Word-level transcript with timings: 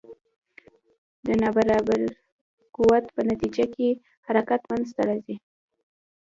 د 1.25 1.27
نا 1.41 1.49
برابر 1.57 2.01
قوت 2.75 3.05
په 3.15 3.21
نتیجه 3.29 3.65
کې 3.75 3.89
حرکت 4.27 4.61
منځته 4.69 5.01
راځي. 5.09 5.35